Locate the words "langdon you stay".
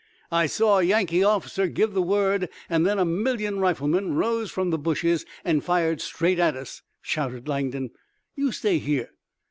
7.47-8.79